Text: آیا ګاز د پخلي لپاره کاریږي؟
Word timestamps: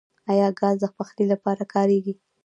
آیا 0.31 0.47
ګاز 0.59 0.75
د 0.81 0.85
پخلي 0.97 1.25
لپاره 1.33 1.63
کاریږي؟ 1.73 2.13